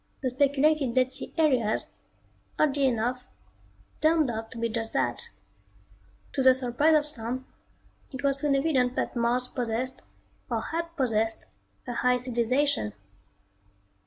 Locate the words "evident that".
8.55-9.15